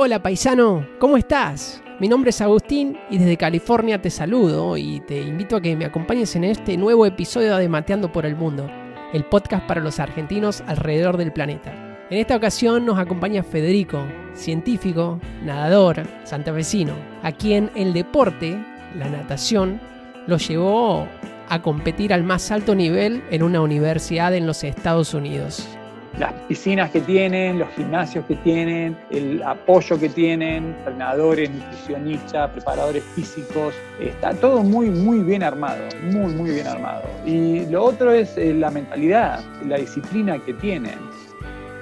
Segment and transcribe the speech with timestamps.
[0.00, 1.82] Hola paisano, ¿cómo estás?
[1.98, 5.86] Mi nombre es Agustín y desde California te saludo y te invito a que me
[5.86, 8.70] acompañes en este nuevo episodio de Mateando por el Mundo,
[9.12, 11.72] el podcast para los argentinos alrededor del planeta.
[12.10, 16.92] En esta ocasión nos acompaña Federico, científico, nadador, santafesino,
[17.24, 18.56] a quien el deporte,
[18.96, 19.80] la natación,
[20.28, 21.08] lo llevó
[21.48, 25.68] a competir al más alto nivel en una universidad en los Estados Unidos
[26.16, 33.04] las piscinas que tienen, los gimnasios que tienen, el apoyo que tienen, entrenadores, nutricionistas, preparadores
[33.14, 37.02] físicos, está todo muy, muy bien armado, muy, muy bien armado.
[37.24, 40.98] Y lo otro es eh, la mentalidad, la disciplina que tienen.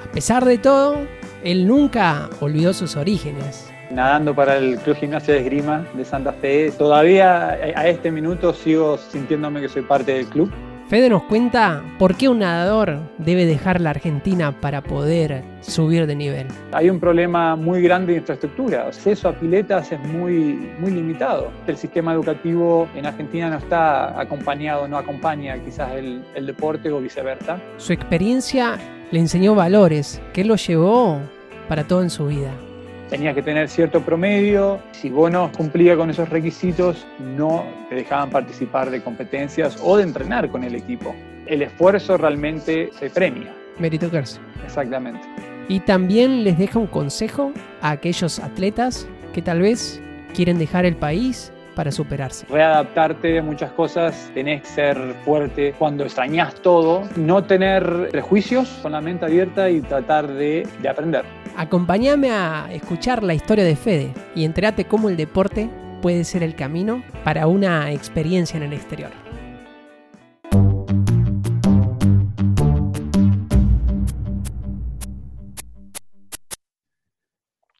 [0.04, 0.96] A pesar de todo,
[1.42, 3.70] él nunca olvidó sus orígenes.
[3.90, 8.98] Nadando para el Club Gimnasio de Esgrima de Santa Fe, todavía a este minuto sigo
[8.98, 10.50] sintiéndome que soy parte del club
[10.88, 16.14] Fede nos cuenta por qué un nadador debe dejar la Argentina para poder subir de
[16.14, 16.46] nivel.
[16.70, 18.82] Hay un problema muy grande de infraestructura.
[18.82, 21.50] El acceso a piletas es muy, muy limitado.
[21.66, 27.00] El sistema educativo en Argentina no está acompañado, no acompaña quizás el, el deporte o
[27.00, 27.60] viceversa.
[27.78, 28.78] Su experiencia
[29.10, 31.18] le enseñó valores que lo llevó
[31.68, 32.52] para todo en su vida
[33.08, 34.80] tenías que tener cierto promedio.
[34.92, 40.04] Si vos no cumplías con esos requisitos, no te dejaban participar de competencias o de
[40.04, 41.14] entrenar con el equipo.
[41.46, 43.54] El esfuerzo realmente se premia.
[43.78, 44.40] Meritocracia.
[44.64, 45.20] Exactamente.
[45.68, 50.00] Y también les deja un consejo a aquellos atletas que tal vez
[50.34, 52.46] quieren dejar el país para superarse.
[52.48, 58.92] Readaptarte a muchas cosas, tenés que ser fuerte cuando extrañas todo, no tener prejuicios con
[58.92, 61.24] la mente abierta y tratar de, de aprender.
[61.58, 65.70] Acompáñame a escuchar la historia de Fede y entérate cómo el deporte
[66.02, 69.10] puede ser el camino para una experiencia en el exterior.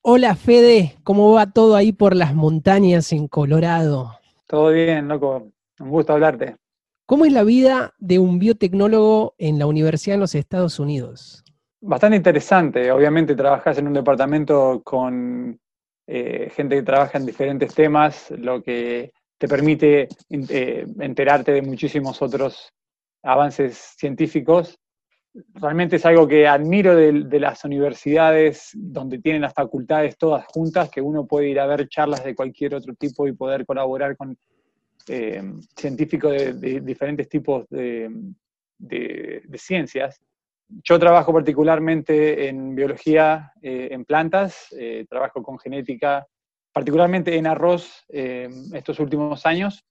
[0.00, 4.18] Hola Fede, ¿cómo va todo ahí por las montañas en Colorado?
[4.46, 5.52] Todo bien, loco.
[5.80, 6.56] Un gusto hablarte.
[7.04, 11.44] ¿Cómo es la vida de un biotecnólogo en la universidad en los Estados Unidos?
[11.88, 12.90] Bastante interesante.
[12.90, 15.56] Obviamente trabajas en un departamento con
[16.04, 22.20] eh, gente que trabaja en diferentes temas, lo que te permite eh, enterarte de muchísimos
[22.22, 22.72] otros
[23.22, 24.76] avances científicos.
[25.54, 31.00] Realmente es algo que admiro de, las universidades donde tienen las facultades todas juntas, que
[31.00, 34.36] uno puede ir a ver charlas de cualquier otro tipo y poder colaborar con
[35.06, 35.40] eh,
[35.76, 38.10] científicos de, diferentes tipos de
[39.56, 40.20] ciencias
[40.68, 46.26] yo trabajo particularmente en biología eh, en plantas, eh, trabajo con genética,
[46.72, 49.84] particularmente en arroz eh, estos últimos años,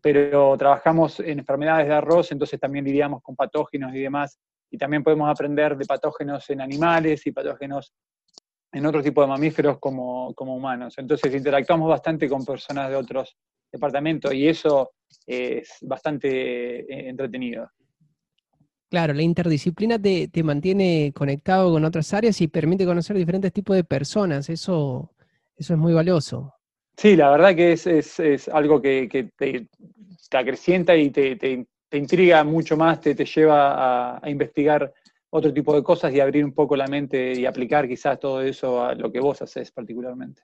[0.00, 4.38] pero trabajamos en enfermedades de arroz, entonces también lidiamos con patógenos y demás,
[4.70, 7.92] y también podemos aprender de patógenos en animales y patógenos
[8.72, 10.94] en otro tipo de mamíferos como, como humanos.
[10.96, 13.36] Entonces interactuamos bastante con personas de otros
[13.70, 14.92] departamentos y eso
[15.26, 17.68] es bastante entretenido.
[18.90, 23.84] Claro, la interdisciplina te, mantiene conectado con otras áreas y permite conocer diferentes tipos de
[23.84, 24.50] personas.
[24.50, 25.12] Eso,
[25.56, 26.52] eso es muy valioso.
[26.96, 29.68] Sí, la verdad que es, algo que, te,
[30.32, 34.92] acrecienta y te, intriga mucho más, te, lleva a, investigar
[35.30, 38.84] otro tipo de cosas y abrir un poco la mente y aplicar quizás todo eso
[38.84, 40.42] a lo que vos haces particularmente.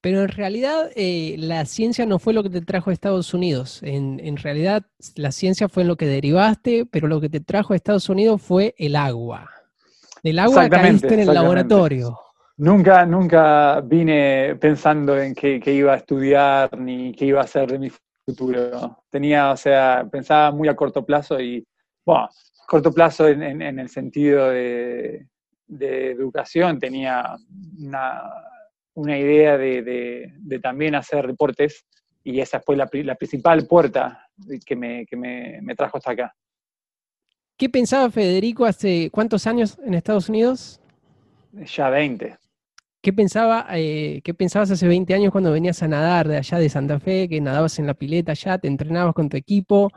[0.00, 3.80] Pero en realidad eh, la ciencia no fue lo que te trajo a Estados Unidos.
[3.82, 4.84] En, realidad
[5.16, 8.40] la ciencia fue en lo que derivaste, pero lo que te trajo a Estados Unidos
[8.40, 9.50] fue el agua.
[10.22, 12.16] El agua caíste en el laboratorio.
[12.58, 17.78] Nunca, nunca vine pensando en qué, iba a estudiar ni qué iba a hacer de
[17.78, 17.90] mi
[18.24, 19.04] futuro.
[19.10, 21.66] Tenía, o sea, pensaba muy a corto plazo y,
[22.04, 22.28] bueno,
[22.68, 25.26] corto plazo en, el sentido de,
[25.66, 27.36] de educación, tenía
[27.80, 28.22] una
[28.98, 31.86] una idea de, también hacer deportes
[32.24, 34.28] y esa fue la, principal puerta
[34.66, 36.34] que, me, trajo hasta acá.
[37.56, 40.80] ¿Qué pensaba Federico hace cuántos años en Estados Unidos?
[41.52, 42.36] Ya 20.
[43.00, 46.68] ¿Qué, pensaba, eh, ¿Qué pensabas hace 20 años cuando venías a nadar de allá de
[46.68, 49.92] Santa Fe, que nadabas en la pileta allá, te entrenabas con tu equipo?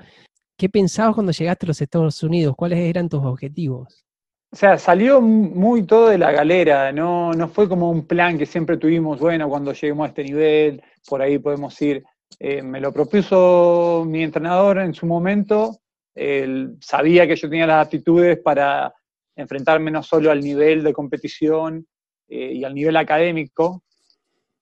[0.56, 2.54] ¿Qué pensabas cuando llegaste a los Estados Unidos?
[2.56, 4.06] ¿Cuáles eran tus objetivos?
[4.54, 8.46] O sea, salió muy todo de la galera, no, no fue como un plan que
[8.46, 12.04] siempre tuvimos, bueno, cuando lleguemos a este nivel, por ahí podemos ir.
[12.38, 15.80] Eh, me lo propuso mi entrenador en su momento,
[16.14, 18.94] él sabía que yo tenía las aptitudes para
[19.38, 21.88] enfrentarme no solo al nivel de competición
[22.28, 23.84] eh, y al nivel académico,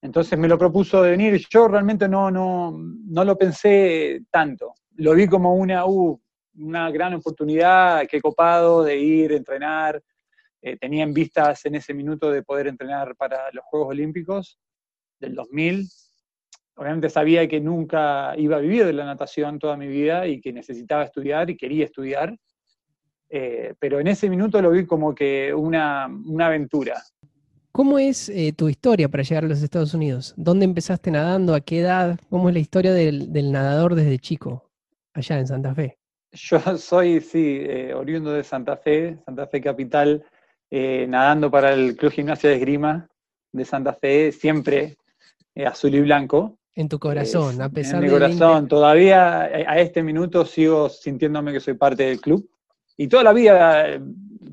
[0.01, 1.41] entonces me lo propuso de venir.
[1.50, 4.74] Yo realmente no, no, no lo pensé tanto.
[4.95, 6.19] Lo vi como una, uh,
[6.59, 10.01] una gran oportunidad, qué copado de ir, entrenar,
[10.61, 14.59] eh, tenía en vistas en ese minuto de poder entrenar para los Juegos Olímpicos
[15.19, 15.88] del 2000.
[16.75, 20.51] Obviamente sabía que nunca iba a vivir de la natación toda mi vida y que
[20.51, 22.38] necesitaba estudiar y quería estudiar,
[23.29, 27.01] eh, pero en ese minuto lo vi como que una, una aventura.
[27.71, 30.33] ¿Cómo es eh, tu historia para llegar a los Estados Unidos?
[30.35, 31.53] ¿Dónde empezaste nadando?
[31.53, 32.19] ¿A qué edad?
[32.29, 34.69] ¿Cómo es la historia del, del nadador desde chico,
[35.13, 35.99] allá en Santa Fe?
[36.31, 40.23] Yo soy, sí, eh, oriundo de Santa Fe, Santa Fe Capital,
[40.71, 43.07] nadando para el Club Gimnasia de Esgrima
[43.51, 44.97] de Santa Fe, siempre
[45.65, 46.59] azul y blanco.
[46.75, 48.05] En tu corazón, a pesar de.
[48.05, 52.47] En mi corazón, todavía a este minuto sigo sintiéndome que soy parte del club.
[52.95, 53.99] Y toda la vida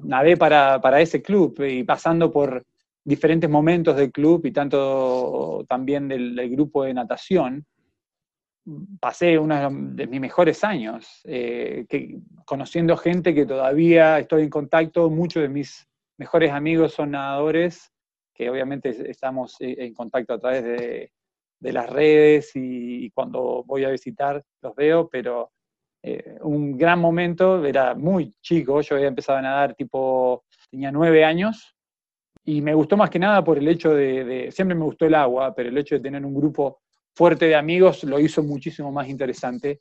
[0.02, 2.64] nadé para, para ese club y pasando por
[3.06, 7.64] diferentes momentos del club y tanto también del, grupo de natación,
[9.00, 11.86] pasé uno de mis mejores años, eh,
[12.44, 17.92] conociendo gente que todavía estoy en contacto, muchos de mis mejores amigos son nadadores,
[18.34, 21.12] que obviamente estamos eh, en contacto a través de,
[21.60, 25.52] de las redes y, cuando voy a visitar los veo, pero
[26.02, 31.24] eh, un gran momento, era muy chico, yo había empezado a nadar tipo, tenía nueve
[31.24, 31.74] años,
[32.44, 35.54] y me gustó más que nada por el hecho de, siempre me gustó el agua,
[35.54, 36.80] pero el hecho de tener un grupo
[37.16, 39.80] fuerte de amigos lo hizo muchísimo más interesante.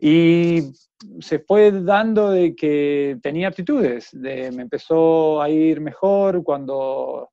[0.00, 0.72] Y
[1.20, 7.30] se fue dando de que tenía aptitudes, de, me empezó a ir mejor cuando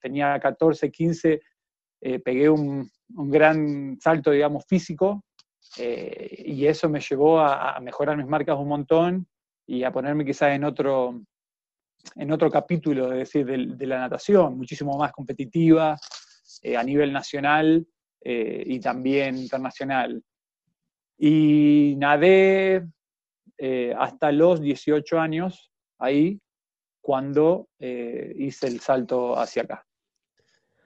[0.00, 1.40] tenía 14, 15,
[2.00, 5.22] eh, pegué un, un, gran salto, digamos, físico,
[5.78, 9.26] eh, y eso me llevó a, mejorar mis marcas un montón
[9.66, 11.22] y a ponerme quizás en otro,
[12.16, 15.96] en otro capítulo, es decir, de, la natación, muchísimo más competitiva
[16.62, 17.86] eh, a nivel nacional
[18.24, 20.22] eh, y también internacional.
[21.18, 22.86] Y nadé
[23.96, 25.70] hasta los 18 años
[26.00, 26.40] ahí
[27.00, 29.86] cuando hice el salto hacia acá.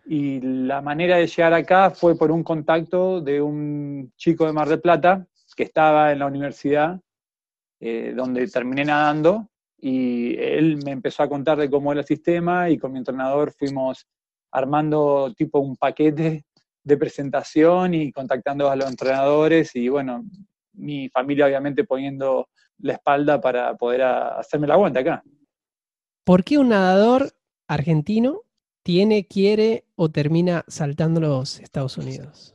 [0.05, 4.69] Y la manera de llegar acá fue por un contacto de un chico de Mar
[4.69, 7.00] del Plata que estaba en la universidad,
[7.81, 9.49] eh, donde terminé nadando,
[9.79, 13.53] y él me empezó a contar de cómo era el sistema y con mi entrenador
[13.53, 14.06] fuimos
[14.53, 16.44] armando tipo un paquete
[16.87, 20.25] de presentación y contactando a los entrenadores y bueno,
[20.75, 22.49] mi familia obviamente poniendo
[22.79, 25.25] la espalda para poder hacerme la vuelta acá.
[26.23, 27.33] ¿Por qué un nadador
[27.67, 28.43] argentino
[28.85, 32.55] tiene, quiere o termina saltando los Estados Unidos?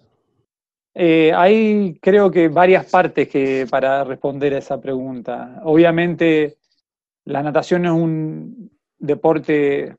[0.93, 5.59] Eh, hay creo que varias partes que, para responder a esa pregunta.
[5.65, 6.57] Obviamente
[7.25, 9.97] la natación es un deporte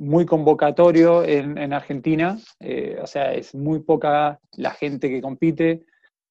[0.00, 5.84] muy convocatorio en, Argentina, eh, o sea, es muy poca la gente que compite.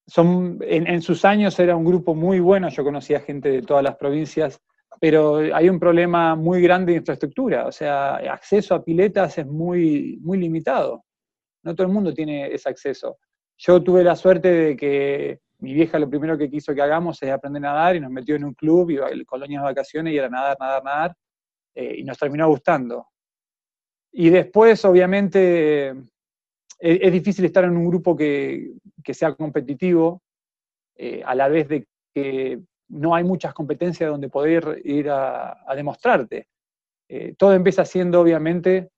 [0.08, 3.96] Son, en, sus años era un grupo muy bueno, yo conocía gente de todas las
[3.96, 4.60] provincias
[5.00, 10.20] pero hay un problema muy grande de infraestructura, o sea, acceso a piletas es muy,
[10.22, 11.06] muy limitado.
[11.64, 13.18] No todo el mundo tiene ese acceso.
[13.58, 17.30] Yo tuve la suerte de que mi vieja lo primero que quiso que hagamos es
[17.30, 20.30] aprender a nadar y nos metió en un club, a colonias de vacaciones y era
[20.30, 21.16] nadar, nadar, nadar,
[21.76, 23.08] eh, y nos terminó gustando.
[24.12, 25.94] Y después, obviamente,
[26.80, 28.72] es, difícil estar en un grupo que,
[29.04, 30.22] que sea competitivo,
[31.02, 32.60] eh, a la vez de que
[32.90, 36.48] no hay muchas competencias donde poder ir a, demostrarte.
[37.08, 38.90] Eh, todo empieza siendo, obviamente,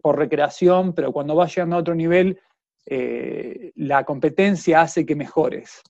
[0.00, 2.38] por recreación, pero cuando vas llegando a otro nivel,
[2.86, 5.82] eh, la competencia hace que mejores.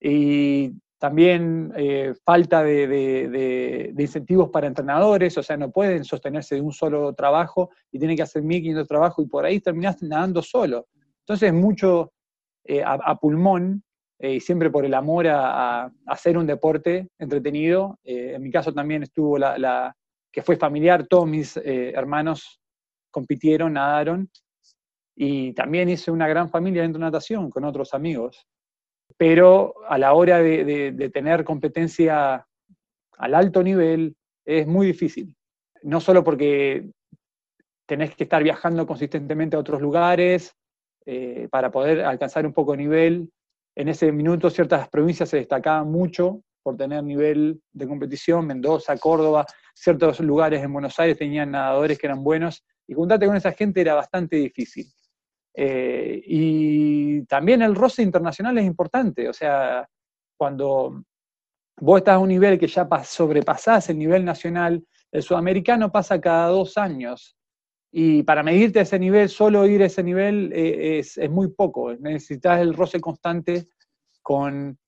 [0.00, 6.72] Y también eh, falta de, incentivos para entrenadores, o sea, no pueden sostenerse de un
[6.72, 10.86] solo trabajo y tienen que hacer 1500 trabajos y por ahí terminaste nadando solo.
[11.20, 12.12] Entonces, mucho
[12.84, 13.82] a, pulmón
[14.22, 17.98] eh, y siempre por el amor a, hacer un deporte entretenido.
[18.04, 19.96] Eh, en mi caso también estuvo la,
[20.30, 22.60] que fue familiar, todos mis eh, hermanos
[23.10, 24.30] compitieron, nadaron,
[25.16, 28.46] y también hice una gran familia dentro de natación con otros amigos.
[29.20, 32.46] Pero a la hora de, tener competencia
[33.18, 35.36] al alto nivel es muy difícil.
[35.82, 36.88] No solo porque
[37.84, 40.56] tenés que estar viajando consistentemente a otros lugares
[41.50, 43.30] para poder alcanzar un poco de nivel,
[43.76, 49.44] en ese minuto ciertas provincias se destacaban mucho por tener nivel de competición, Mendoza, Córdoba,
[49.74, 53.82] ciertos lugares en Buenos Aires tenían nadadores que eran buenos, y juntarte con esa gente
[53.82, 54.86] era bastante difícil.
[55.54, 59.88] Eh, y también el roce internacional es importante, o sea,
[60.36, 61.02] cuando
[61.80, 66.48] vos estás a un nivel que ya sobrepasás el nivel nacional, el sudamericano pasa cada
[66.48, 67.36] dos años,
[67.92, 71.92] y para medirte ese nivel, solo ir a ese nivel eh, es, muy poco.
[71.96, 73.66] Necesitas el roce constante
[74.22, 74.78] con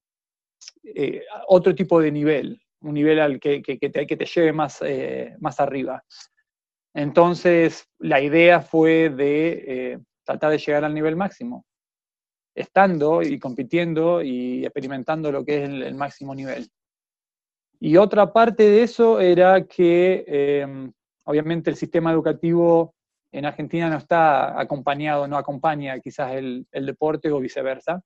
[0.85, 2.63] eh, otro tipo de nivel.
[2.83, 4.81] un nivel al que, que, te, que te, lleve más,
[5.41, 6.05] más arriba.
[6.95, 11.65] Entonces, la idea fue de tratar de llegar al nivel máximo,
[12.55, 16.69] estando y compitiendo y experimentando lo que es el, máximo nivel.
[17.81, 20.93] Y otra parte de eso era que, em,
[21.25, 22.95] obviamente, el sistema educativo
[23.33, 28.03] en Argentina no está acompañado, no acompaña quizás el, deporte o viceversa.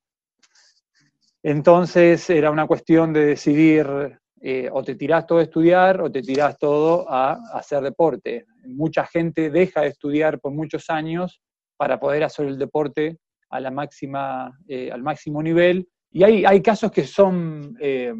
[1.43, 6.23] Entonces era una cuestión de decidir eh, o te tirás todo a estudiar o te
[6.23, 8.47] tirás todo a, hacer deporte.
[8.65, 11.41] Mucha gente deja de estudiar por muchos años
[11.77, 15.89] para poder hacer el deporte eh, al máximo nivel.
[16.11, 18.13] Y hay, hay casos que son, eh,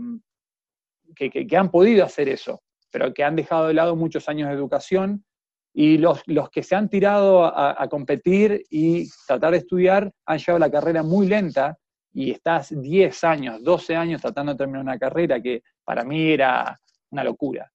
[1.15, 4.55] que, que, han podido hacer eso, pero que han dejado de lado muchos años de
[4.55, 5.25] educación.
[5.73, 10.39] Y los, los que se han tirado a, a competir y tratar de estudiar han
[10.39, 11.77] llevado la carrera muy lenta
[12.15, 16.81] y estás 10 años, 12 años tratando de terminar una carrera que para mí era
[17.11, 17.71] una locura.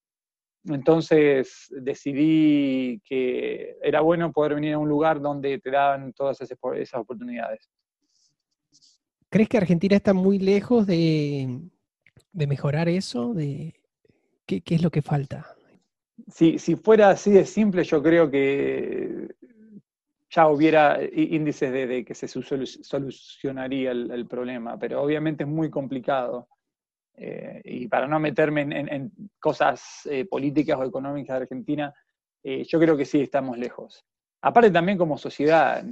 [0.66, 6.58] Entonces decidí que era bueno poder venir a un lugar donde te daban todas esas,
[6.94, 7.70] oportunidades.
[9.30, 11.60] ¿Crees que Argentina está muy lejos de,
[12.34, 13.34] mejorar eso?
[13.34, 13.74] De,
[14.46, 15.48] ¿qué, es lo que falta?
[16.28, 19.30] Si, si fuera así de simple, yo creo que
[20.32, 26.48] ya hubiera índices de, que se solucionaría el, problema, pero obviamente es muy complicado.
[27.24, 31.94] Eh, y para no meterme en, cosas eh, políticas o económicas de Argentina,
[32.42, 34.04] eh, yo creo que sí estamos lejos.
[34.42, 35.86] Aparte también como sociedad,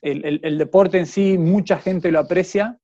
[0.00, 2.78] el, deporte en sí, mucha gente lo aprecia,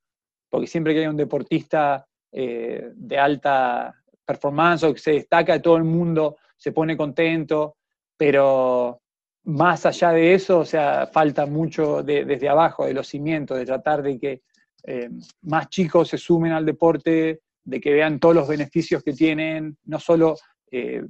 [0.49, 5.85] porque siempre que hay un deportista de alta performance o que se destaca, todo el
[5.85, 7.77] mundo se pone contento,
[8.17, 9.01] pero
[9.45, 14.03] más allá de eso, o sea, falta mucho desde abajo, de los cimientos, de tratar
[14.03, 14.43] de que
[14.85, 15.11] eh,
[15.43, 19.99] más chicos se sumen al deporte, de que vean todos los beneficios que tienen, no
[19.99, 20.37] solo
[20.71, 21.03] eh,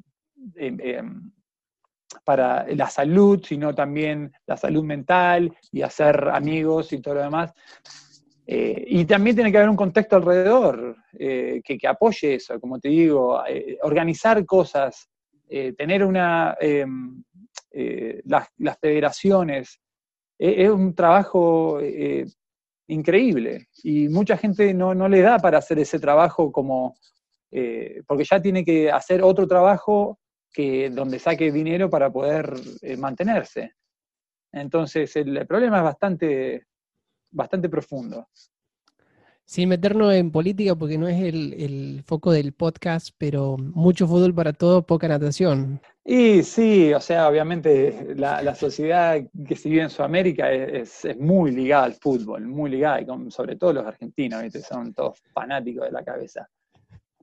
[0.56, 1.32] em, em,
[2.24, 7.52] para la salud, sino también la salud mental y hacer amigos y todo lo demás.
[8.46, 12.88] Eh, y también tiene que haber un contexto alrededor que, que, apoye eso, como te
[12.88, 13.40] digo,
[13.82, 15.08] organizar cosas,
[15.76, 17.22] tener una em,
[17.72, 18.48] eh, las,
[18.80, 19.80] federaciones.
[20.38, 22.26] Es, un trabajo eh,
[22.92, 26.96] increíble y mucha gente no, le da para hacer ese trabajo como,
[27.50, 30.18] eh, porque ya tiene que hacer otro trabajo
[30.52, 32.52] que donde saque dinero para poder
[32.98, 33.74] mantenerse.
[34.52, 36.66] Entonces el, problema es bastante,
[37.30, 38.28] bastante profundo
[39.50, 44.52] sin meternos en política porque no es el, foco del podcast, pero mucho fútbol para
[44.52, 45.80] todo, poca natación.
[46.04, 51.82] Y sí, o sea, obviamente la, sociedad que se vive en Sudamérica es, muy ligada
[51.82, 56.48] al fútbol, muy ligada, y sobre todo los argentinos, son todos fanáticos de la cabeza.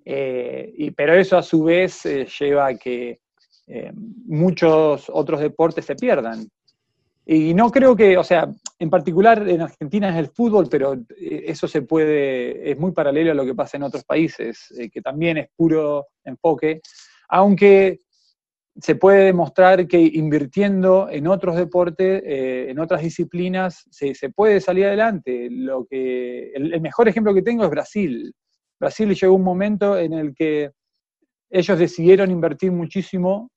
[0.03, 3.22] Eh, y, pero eso a su vez eh, lleva a que
[3.67, 3.93] eh,
[4.25, 6.46] muchos otros deportes se pierdan.
[7.25, 11.46] Y no creo que, o sea, en particular en Argentina es el fútbol, pero eh,
[11.48, 15.01] eso se puede, es muy paralelo a lo que pasa en otros países, eh, que
[15.01, 16.81] también es puro enfoque,
[17.29, 18.00] aunque
[18.79, 24.86] se puede demostrar que invirtiendo en otros deportes, eh, en otras disciplinas, se, puede salir
[24.86, 25.48] adelante.
[25.50, 28.34] Lo que, el, mejor ejemplo que tengo es Brasil.
[28.79, 30.72] Brasil llegó un momento en el que
[31.50, 33.50] ellos decidieron invertir muchísimo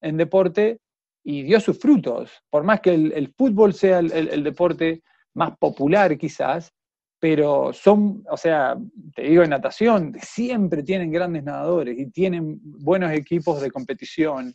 [0.00, 0.80] en deporte
[1.24, 2.30] y dio sus frutos.
[2.50, 5.02] Por más que el, fútbol sea el, deporte
[5.32, 6.72] más popular quizás,
[7.18, 8.76] pero son, o sea,
[9.14, 14.54] te digo en natación, siempre tienen grandes nadadores y tienen buenos equipos de competición.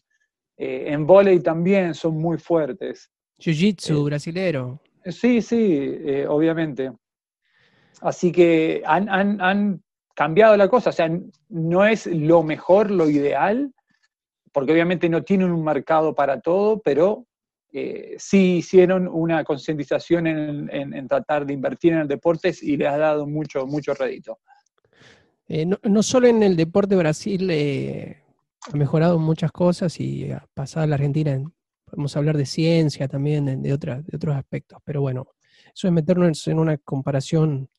[0.55, 3.09] Eh, en volei también son muy fuertes.
[3.39, 4.79] Jiu-jitsu eh, brasilero.
[5.05, 6.91] Sí, sí, eh, obviamente.
[8.01, 9.81] Así que han, han
[10.13, 11.09] cambiado la cosa, o sea,
[11.49, 13.73] no es lo mejor, lo ideal,
[14.51, 17.25] porque obviamente no tienen un mercado para todo, pero
[17.71, 22.97] eh, sí hicieron una concientización en, tratar de invertir en el deporte y les ha
[22.97, 24.39] dado mucho, mucho rédito.
[25.47, 28.23] Eh, no, solo en el deporte Brasil eh,
[28.71, 31.39] ha mejorado muchas cosas y ha pasado a la Argentina,
[31.85, 35.27] podemos hablar de ciencia también, de, de otros aspectos, pero bueno,
[35.73, 37.69] eso es meternos en una comparación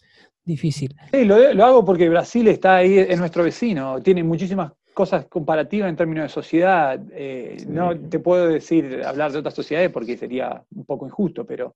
[0.45, 0.95] difícil.
[1.13, 5.89] Sí, lo, lo, hago porque Brasil está ahí, es nuestro vecino, tiene muchísimas cosas comparativas
[5.89, 7.01] en términos de sociedad.
[7.13, 11.75] Eh, no te puedo decir, hablar de otras sociedades porque sería un poco injusto, pero...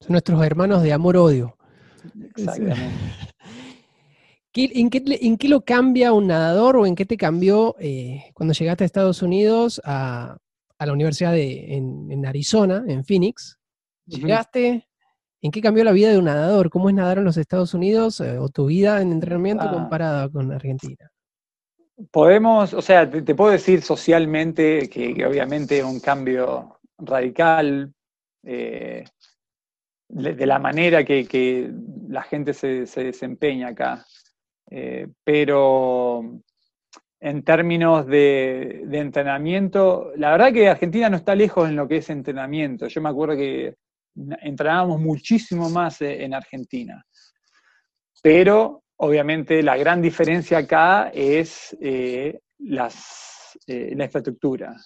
[0.00, 1.56] Son nuestros hermanos de amor-odio.
[2.36, 2.76] Exactamente.
[4.56, 4.88] ¿En
[5.36, 9.20] qué, lo cambia un nadador o en qué te cambió eh, cuando llegaste a Estados
[9.20, 10.36] Unidos a,
[10.78, 13.58] la universidad de, en, Arizona, en Phoenix?
[14.06, 14.86] Llegaste,
[15.42, 16.70] ¿en qué cambió la vida de un nadador?
[16.70, 19.72] ¿Cómo es nadar en los Estados Unidos eh, o tu vida en entrenamiento ah.
[19.72, 21.10] comparada con Argentina?
[22.10, 27.92] Podemos, o sea, te, puedo decir socialmente que, obviamente un cambio radical
[28.42, 29.04] eh,
[30.08, 31.70] de, la manera que,
[32.08, 34.04] la gente se, desempeña acá.
[34.70, 36.40] Eh, pero
[37.20, 42.10] en términos de, entrenamiento, la verdad que Argentina no está lejos en lo que es
[42.10, 42.86] entrenamiento.
[42.88, 43.76] Yo me acuerdo que
[44.42, 47.04] entrenábamos muchísimo más eh, en Argentina.
[48.22, 54.76] Pero obviamente la gran diferencia acá es eh, las, eh, la infraestructura.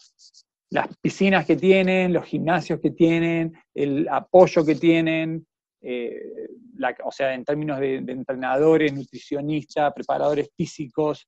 [0.71, 5.47] Las piscinas que tienen, los gimnasios que tienen, el apoyo que tienen,
[5.83, 11.27] o sea, en términos de, entrenadores, nutricionistas, preparadores físicos,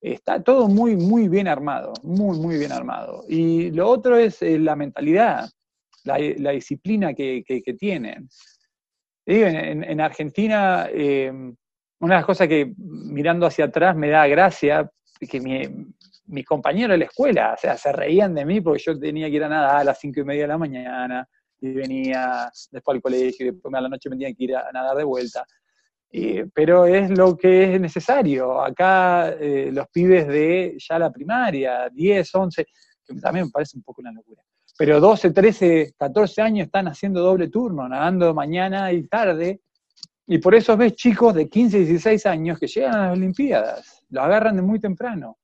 [0.00, 3.22] está todo muy, muy bien armado, muy, muy bien armado.
[3.28, 5.48] Y lo otro es la mentalidad
[6.04, 7.44] la, disciplina que,
[7.78, 8.28] tienen.
[9.26, 11.32] en, Argentina, eh,
[12.00, 15.62] una de las cosas que mirando hacia atrás me da gracia, que mi,
[16.26, 19.36] mis compañeros de la escuela, o sea, se reían de mí porque yo tenía que
[19.36, 21.28] ir a nadar a las cinco y media de la mañana
[21.60, 24.72] y venía después al colegio y después a la noche me tenía que ir a
[24.72, 25.44] nadar de vuelta.
[26.54, 28.62] pero es lo que es necesario.
[28.62, 32.66] Acá eh, los pibes de ya la primaria, 10, 11,
[33.04, 34.42] que también me parece un poco una locura
[34.80, 39.60] pero 12, 13, 14 años están haciendo doble turno, nadando mañana y tarde,
[40.32, 44.22] y por eso ves chicos de 15, 16 años que llegan a las Olimpiadas, lo
[44.22, 45.38] agarran de muy temprano.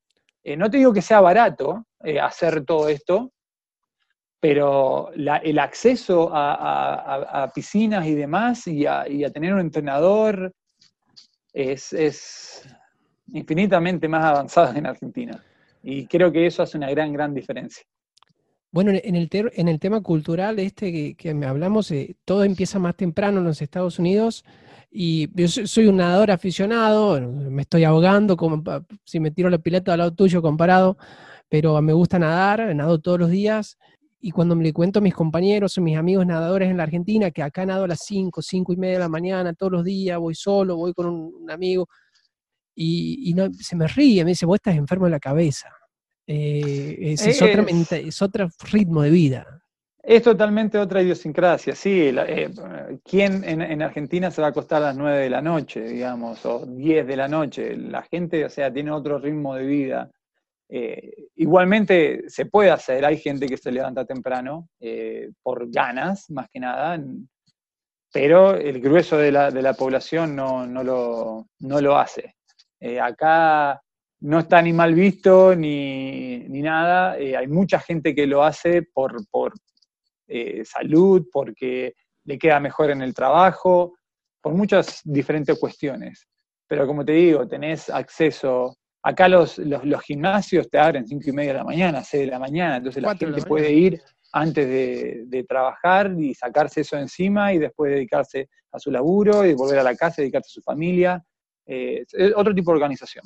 [0.44, 3.32] Eh, no te digo que sea barato eh, hacer todo esto,
[4.38, 10.54] pero el acceso a, piscinas y demás y a, tener un entrenador
[11.52, 12.62] es, es,
[13.32, 15.42] infinitamente más avanzado en Argentina.
[15.82, 17.84] Y creo que eso hace una gran, gran diferencia.
[18.76, 19.16] Bueno, en
[19.68, 23.98] el, tema cultural este que, me hablamos, eh, todo empieza más temprano en los Estados
[23.98, 24.44] Unidos
[24.90, 28.62] y yo soy un nadador aficionado, me estoy ahogando como
[29.02, 30.98] si me tiro la pileta al lado tuyo comparado,
[31.48, 33.78] pero me gusta nadar, nado todos los días
[34.20, 37.30] y cuando me le cuento a mis compañeros o mis amigos nadadores en la Argentina
[37.30, 40.18] que acá nado a las 5, 5 y media de la mañana todos los días,
[40.18, 41.88] voy solo, voy con un, amigo
[42.74, 45.70] y, no, se me ríe, me dice, vos estás enfermo de la cabeza.
[46.26, 49.62] Eh, es, otro ritmo de vida.
[50.02, 52.10] Es totalmente otra idiosincrasia, sí.
[52.14, 52.50] Eh,
[53.04, 56.64] ¿Quién en, Argentina se va a acostar a las 9 de la noche, digamos, o
[56.66, 57.76] 10 de la noche?
[57.76, 60.10] La gente, o sea, tiene otro ritmo de vida.
[60.68, 64.68] Eh, igualmente se puede hacer, hay gente que se levanta temprano
[65.42, 67.00] por ganas, más que nada,
[68.12, 72.34] pero el grueso de la, población no, lo, no, lo, hace.
[73.00, 73.80] acá
[74.20, 77.18] no está ni mal visto ni, nada.
[77.18, 79.16] Eh, hay mucha gente que lo hace por,
[80.28, 83.94] eh, salud, porque le queda mejor en el trabajo,
[84.40, 86.26] por muchas diferentes cuestiones.
[86.68, 88.76] Pero como te digo, tenés acceso.
[89.02, 92.40] Acá los, los, gimnasios te abren 5 y media de la mañana, 6 de la
[92.40, 94.02] mañana, entonces la gente puede ir
[94.32, 94.66] antes
[95.30, 99.82] de, trabajar y sacarse eso encima y después dedicarse a su laburo y volver a
[99.84, 101.24] la casa dedicarse a su familia.
[101.66, 103.24] Eh, es otro tipo de organización.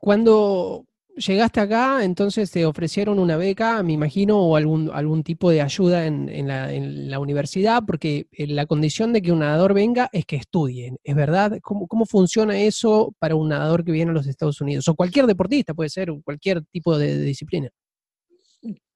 [0.00, 5.60] Cuando llegaste acá, entonces te ofrecieron una beca, me imagino, o algún, algún tipo de
[5.60, 10.36] ayuda en, la, universidad, porque eh, la condición de que un nadador venga es que
[10.36, 11.58] estudie, ¿es verdad?
[11.62, 14.88] ¿Cómo, funciona eso para un nadador que viene a los Estados Unidos?
[14.88, 17.68] O cualquier deportista, puede ser, cualquier tipo de, disciplina.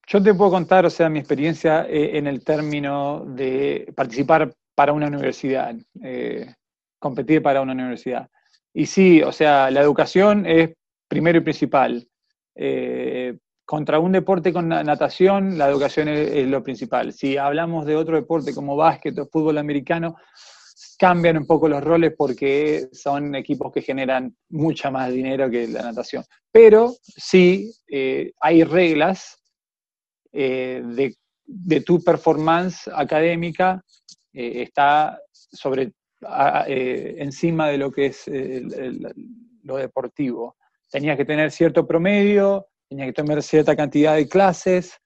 [0.07, 4.95] Yo te puedo contar, o sea, mi experiencia eh, en el término de participar para
[4.95, 6.55] una universidad, eh,
[6.99, 8.29] competir para una universidad.
[8.73, 10.71] Y sí, o sea, la educación es
[11.14, 12.09] primero y principal.
[12.57, 17.12] Eh, contra un deporte con natación, la educación es, lo principal.
[17.12, 20.16] Si hablamos de otro deporte como básquet o fútbol americano,
[20.98, 25.83] cambian un poco los roles porque son equipos que generan mucha más dinero que la
[25.83, 26.24] natación.
[26.50, 29.38] Pero sí eh, hay reglas
[30.33, 30.83] eh,
[31.46, 33.81] de, tu performance académica,
[34.33, 35.92] está sobre,
[36.66, 38.29] encima de lo que es
[39.62, 40.57] lo deportivo
[40.90, 44.99] tenías que tener cierto promedio, tenías que tener cierta cantidad de clases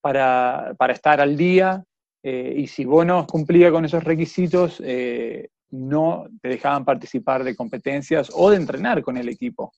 [0.00, 1.84] para, estar al día,
[2.22, 7.54] eh, y si vos no cumplías con esos requisitos, eh, no te dejaban participar de
[7.54, 9.72] competencias o de entrenar con el equipo.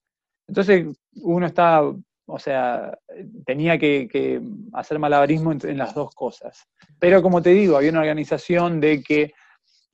[0.46, 0.86] Entonces
[1.22, 2.96] uno está, o sea,
[3.44, 4.40] tenía que,
[4.72, 6.66] hacer malabarismo en, las dos cosas.
[6.98, 9.32] Pero como te digo, había una organización de que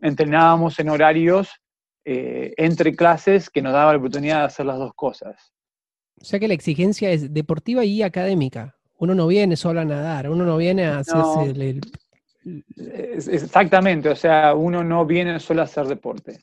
[0.01, 1.51] entrenábamos en horarios
[2.09, 5.53] eh, entre clases que nos daba la oportunidad de hacer las dos cosas.
[6.21, 8.77] O sea que la exigencia es deportiva y académica.
[8.99, 11.81] Uno no viene solo a nadar, uno no viene a hacerse el,
[13.29, 16.39] Exactamente, o sea, uno no viene solo a hacer deporte.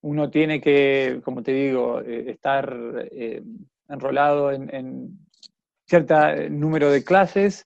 [0.00, 3.44] Uno tiene que, como te digo, eh, estar, eh,
[3.88, 5.20] enrolado en,
[5.86, 6.16] cierto
[6.50, 7.64] número de clases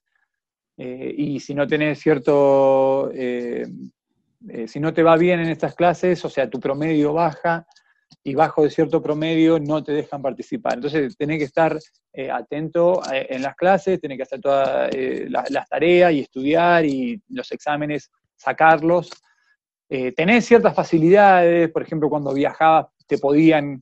[0.77, 3.11] y si no tenés cierto,
[4.67, 7.65] si no te va bien en estas clases, o sea, tu promedio baja,
[8.23, 10.75] y bajo de cierto promedio no te dejan participar.
[10.75, 11.77] Entonces tenés que estar
[12.13, 16.85] eh, atento eh, en las clases, tenés que hacer todas eh, las tareas y estudiar
[16.85, 19.09] y los exámenes sacarlos.
[20.15, 23.81] tenés ciertas facilidades, por ejemplo, cuando viajabas te podían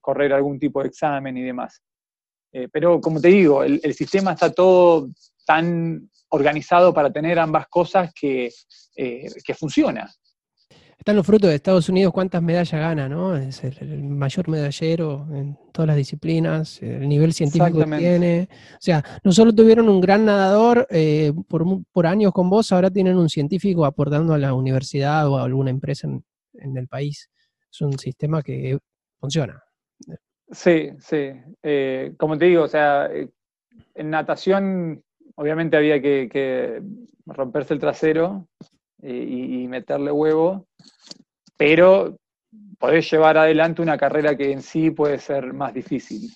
[0.00, 1.82] correr algún tipo de examen y demás.
[2.72, 5.10] pero como te digo, el, sistema está todo
[5.46, 8.50] tan organizado para tener ambas cosas que,
[8.96, 10.10] que funciona
[11.00, 13.34] están los frutos de Estados Unidos, cuántas medallas gana, ¿no?
[13.34, 18.48] Es el, mayor medallero en todas las disciplinas, el nivel científico que tiene.
[18.74, 23.16] O sea, no solo tuvieron un gran nadador eh, por, años con vos, ahora tienen
[23.16, 27.30] un científico aportando a la universidad o a alguna empresa en, el país.
[27.72, 28.76] Es un sistema que
[29.18, 29.62] funciona.
[30.50, 31.30] Sí, sí.
[31.62, 33.30] Eh, como te digo, o sea, eh,
[33.94, 35.02] en natación
[35.40, 36.82] obviamente había que
[37.24, 38.46] romperse el trasero
[39.02, 40.66] eh, y, meterle huevo,
[41.56, 42.18] pero
[42.78, 46.30] podés llevar adelante una carrera que en sí puede ser más difícil.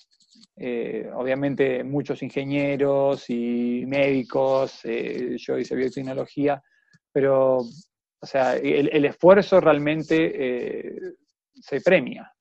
[0.57, 6.63] Eh, obviamente muchos ingenieros y médicos, eh, yo hice biotecnología,
[7.11, 11.13] pero o sea, el, esfuerzo realmente
[11.53, 12.33] se premia.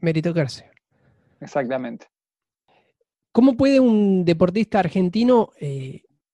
[0.00, 0.68] Meritocracia.
[1.40, 2.06] Exactamente.
[3.36, 5.50] ¿Cómo puede un deportista argentino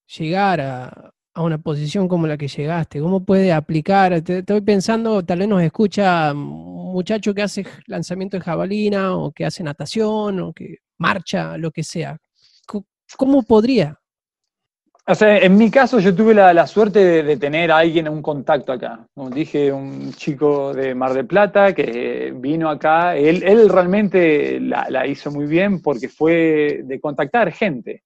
[0.06, 3.00] llegar a, una posición como la que llegaste?
[3.00, 4.12] ¿Cómo puede aplicar?
[4.12, 9.44] estoy pensando, tal vez nos escucha un muchacho que hace lanzamiento de jabalina o que
[9.44, 12.16] hace natación o que marcha, lo que sea.
[13.16, 13.98] ¿Cómo podría?
[15.04, 18.72] O sea, en mi caso yo tuve la, suerte de, tener a alguien, un contacto
[18.72, 19.04] acá.
[19.14, 23.16] Como dije, un chico de Mar del Plata que vino acá.
[23.16, 28.04] Él, realmente la, la hizo muy bien porque fue de contactar gente.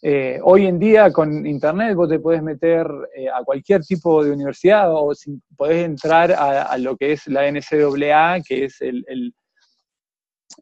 [0.00, 4.30] Eh, hoy en día con internet vos te podés meter eh, a cualquier tipo de
[4.30, 5.12] universidad o
[5.56, 8.78] podés entrar a, lo que es la NCAA, que es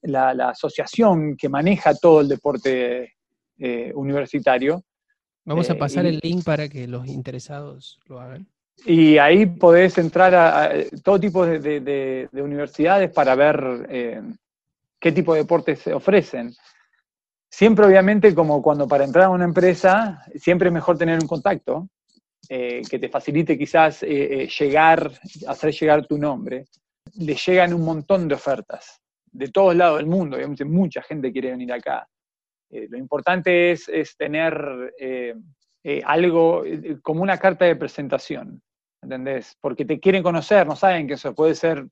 [0.02, 3.12] la, asociación que maneja todo el deporte
[3.58, 4.82] eh, universitario.
[5.46, 8.46] Vamos a pasar el link para que los interesados lo hagan.
[8.85, 10.70] Y ahí podés entrar a,
[11.02, 14.26] todo tipo de, universidades para ver
[15.00, 16.54] qué tipo de deportes se ofrecen.
[17.48, 21.88] Siempre, obviamente, como cuando para entrar a una empresa, siempre es mejor tener un contacto
[22.48, 25.11] eh, que te facilite quizás eh, eh, llegar,
[25.48, 26.66] hacer llegar tu nombre.
[27.14, 31.50] Le llegan un montón de ofertas de todos lados del mundo, obviamente mucha gente quiere
[31.50, 32.09] venir acá.
[32.70, 34.92] Lo importante es, es tener
[36.05, 36.64] algo
[37.02, 38.61] como una carta de presentación,
[39.02, 39.57] ¿entendés?
[39.61, 41.87] Porque te quieren conocer, no saben que eso puede ser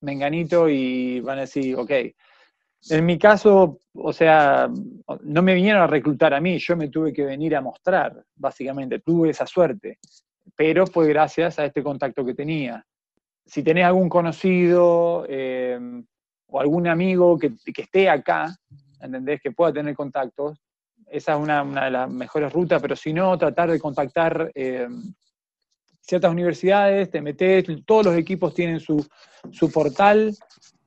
[0.00, 1.90] menganito y van a decir, ok,
[2.90, 4.70] en mi caso, o sea,
[5.22, 9.00] no me vinieron a reclutar a mí, yo me tuve que venir a mostrar, básicamente,
[9.00, 9.98] tuve esa suerte,
[10.56, 12.84] pero fue gracias a este contacto que tenía.
[13.44, 15.78] Si tenés algún conocido eh,
[16.46, 18.54] o algún amigo que, esté acá,
[19.00, 19.40] ¿entendés?
[19.40, 20.58] Que pueda tener contactos,
[21.06, 24.88] esa es una, de las mejores rutas, pero si no, tratar de contactar eh,
[26.00, 29.06] ciertas universidades, te metes, todos los equipos tienen su,
[29.50, 30.34] su portal,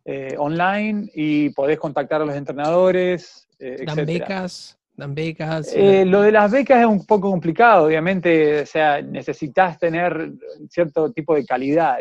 [0.04, 3.47] eh, online y podés contactar a los entrenadores.
[3.60, 4.78] Eh, ¿Dan becas?
[4.95, 5.71] ¿Dan becas?
[5.76, 10.32] Eh, lo de las becas es un poco complicado, obviamente, o sea, necesitas tener
[10.69, 12.00] cierto tipo de calidad.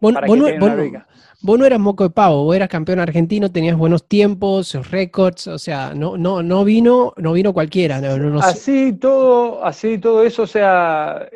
[0.00, 1.04] Vos, no,
[1.66, 6.16] eras moco de pavo, vos eras campeón argentino, tenías buenos tiempos, récords, o sea, no,
[6.16, 8.00] no, no vino, no vino cualquiera.
[8.42, 11.28] así todo, así todo eso, o sea,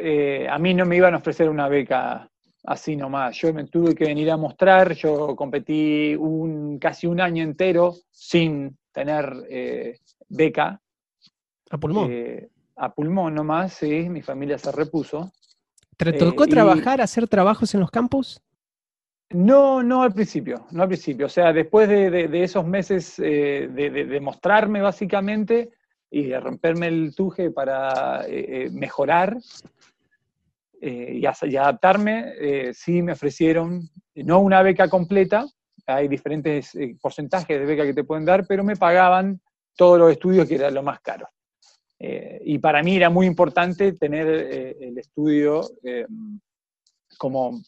[0.50, 2.28] a mí no me iban a ofrecer una beca
[2.68, 3.36] así nomás.
[3.36, 8.76] Yo me tuve que venir a mostrar, yo competí un, casi un año entero sin
[8.92, 10.80] tener eh, beca.
[11.70, 12.10] ¿A pulmón?
[12.10, 15.32] Eh, a pulmón nomás, sí, mi familia se repuso.
[15.96, 18.40] ¿Te tocó eh, trabajar, hacer trabajos en los campos?
[19.30, 21.26] No, no al principio, no al principio.
[21.26, 25.70] O sea, después de, esos meses de, de, mostrarme básicamente
[26.10, 28.24] y de romperme el tuje para
[28.72, 29.36] mejorar,
[30.80, 33.82] eh, y, adaptarme, eh, sí me ofrecieron,
[34.14, 35.44] no una beca completa,
[35.86, 39.40] hay diferentes eh, porcentajes de beca que te pueden dar, pero me pagaban
[39.76, 41.28] todos los estudios, que era lo más caro.
[42.00, 45.62] y para mí era muy importante tener el estudio
[47.16, 47.60] como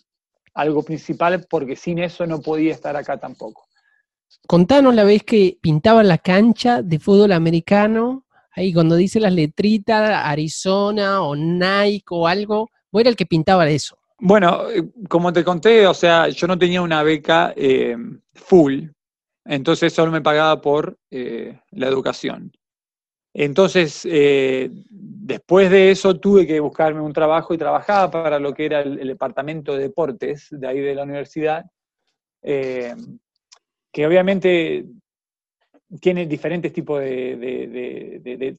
[0.55, 3.67] algo principal, porque sin eso no podía estar acá tampoco.
[4.47, 10.11] Contanos la vez que pintaban la cancha de fútbol americano, ahí cuando dice las letritas,
[10.25, 13.97] Arizona o Nike o algo, ¿O era el que pintaba eso?
[14.19, 14.65] Bueno,
[15.09, 17.97] como te conté, o sea, yo no tenía una beca eh,
[18.35, 18.89] full,
[19.45, 22.53] Entonces solo me pagaba por eh, la educación.
[23.33, 28.67] Entonces, eh, después de eso tuve que buscarme un trabajo y trabajaba para lo que
[28.67, 31.65] era el, departamento de deportes de ahí de la universidad,
[32.43, 32.95] eh,
[33.93, 34.87] que obviamente
[36.01, 37.37] tiene diferentes tipos de,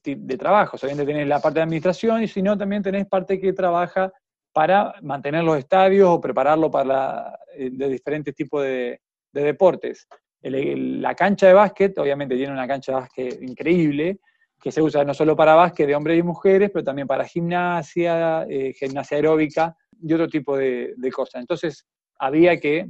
[0.02, 0.82] de, trabajos.
[0.84, 4.12] Obviamente tenés la parte de administración y si no, también tenés parte que trabaja
[4.52, 9.00] para mantener los estadios o prepararlo para eh, de diferentes tipos de,
[9.32, 10.06] deportes.
[10.42, 14.18] la cancha de básquet, obviamente tiene una cancha de básquet increíble,
[14.62, 18.46] que se usa no solo para básquet de hombres y mujeres, pero también para gimnasia,
[18.48, 21.40] eh, gimnasia aeróbica y otro tipo de, cosas.
[21.40, 21.84] Entonces,
[22.16, 22.88] había que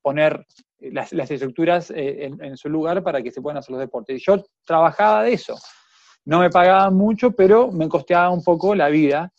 [0.00, 0.46] poner
[0.78, 4.16] las, estructuras eh, en, su lugar para que se puedan hacer los deportes.
[4.16, 5.58] Y yo trabajaba de eso.
[6.24, 9.32] No me pagaban mucho, pero me costeaba un poco la vida.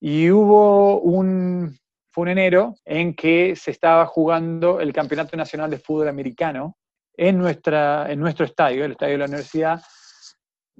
[0.00, 1.78] Y hubo un,
[2.10, 6.76] fue un enero en que se estaba jugando el Campeonato Nacional de Fútbol Americano
[7.16, 9.80] en, nuestra, en nuestro estadio, el estadio de la universidad,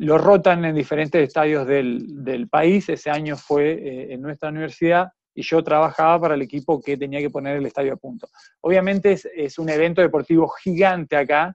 [0.03, 2.89] lo rotan en diferentes estadios del, país.
[2.89, 7.21] Ese año fue eh, en nuestra universidad y yo trabajaba para el equipo que tenía
[7.21, 8.29] que poner el estadio a punto.
[8.63, 11.55] Obviamente es, un evento deportivo gigante acá.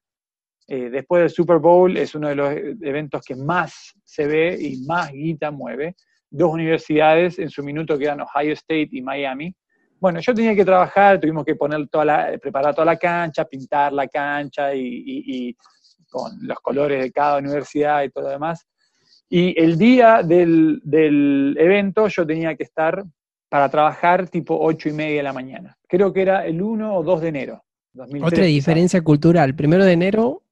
[0.65, 4.77] Eh, después del Super Bowl es uno de los eventos que más se ve y
[4.85, 5.95] más guita mueve.
[6.29, 9.53] Dos universidades en su minuto que eran Ohio State y Miami.
[9.99, 13.91] Bueno, yo tenía que trabajar, tuvimos que poner toda la, preparar toda la cancha, pintar
[13.91, 15.53] la cancha y
[16.09, 18.65] con los colores de cada universidad y todo lo demás.
[19.29, 20.81] Y el día del,
[21.59, 23.03] evento yo tenía que estar
[23.49, 25.77] para trabajar tipo 8 y media de la mañana.
[25.87, 27.63] Creo que era el 1 o 2 de enero.
[28.21, 29.55] Otra diferencia cultural.
[29.55, 30.43] Primero de enero.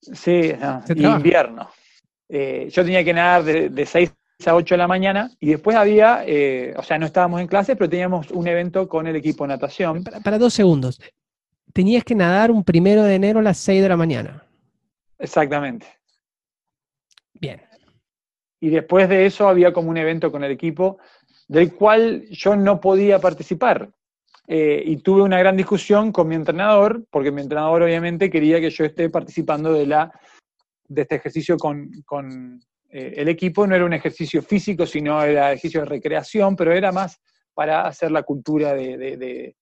[0.00, 0.52] Sí,
[0.96, 1.68] invierno.
[2.28, 4.12] Eh, yo tenía que nadar de, 6
[4.46, 7.74] a 8 de la mañana y después había, eh, o sea, no estábamos en clase,
[7.74, 10.04] pero teníamos un evento con el equipo de natación.
[10.04, 11.00] Para, para dos segundos.
[11.72, 14.44] Tenías que nadar un primero de enero a las 6 de la mañana.
[15.20, 15.86] Exactamente.
[17.34, 17.60] Bien.
[18.60, 20.98] Y después de eso había como un evento con el equipo
[21.46, 23.90] del cual yo no podía participar.
[24.46, 28.70] Eh, y tuve una gran discusión con mi entrenador, porque mi entrenador obviamente quería que
[28.70, 30.10] yo esté participando de, la,
[30.88, 33.66] de este ejercicio con, eh, el equipo.
[33.66, 37.20] No era un ejercicio físico, sino era ejercicio de recreación, pero era más
[37.54, 39.54] para hacer la cultura de,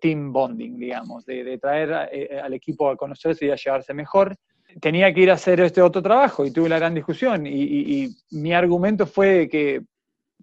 [0.00, 4.36] team bonding, digamos, de, traer eh, al equipo a conocerse y a llevarse mejor
[4.80, 7.46] tenía que ir a hacer este otro trabajo y tuve la gran discusión.
[7.46, 9.82] Y, mi argumento fue que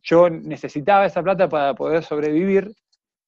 [0.02, 2.72] yo necesitaba esa plata para poder sobrevivir,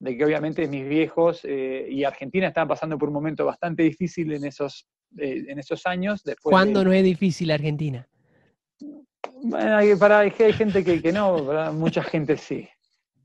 [0.00, 4.32] de que obviamente mis viejos eh, y Argentina estaban pasando por un momento bastante difícil
[4.32, 4.86] en esos,
[5.18, 6.22] eh, en esos años.
[6.40, 8.06] ¿Cuándo no es difícil Argentina?
[9.42, 12.68] Bueno, hay, para, hay gente que, que no, para mucha gente sí.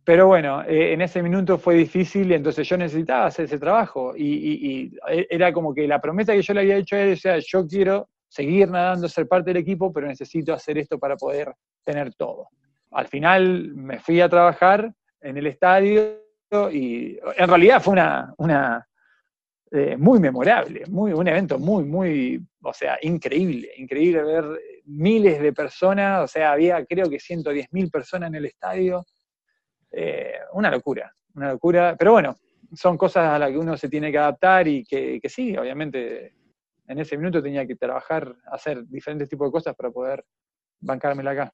[0.05, 4.13] Pero bueno, eh, en ese minuto fue difícil y entonces yo necesitaba hacer ese trabajo
[4.17, 7.15] y, e, era como que la promesa que yo le había hecho a él, o
[7.15, 11.53] sea, yo quiero seguir nadando, ser parte del equipo, pero necesito hacer esto para poder
[11.85, 12.49] tener todo.
[12.91, 16.19] Al final me fui a trabajar en el estadio
[16.71, 18.85] y en realidad fue una, una
[19.71, 24.45] eh, muy memorable, muy, un evento muy, muy, o sea, increíble, increíble ver
[24.85, 29.05] miles de personas, o sea, había creo que 110.000 personas en el estadio
[29.95, 31.95] eh, una locura, una locura.
[31.97, 32.35] Pero bueno,
[32.73, 36.33] son cosas a las que uno se tiene que adaptar y que, sí, obviamente
[36.87, 40.25] en ese minuto tenía que trabajar, hacer diferentes tipos de cosas para poder
[40.81, 41.53] bancármela acá.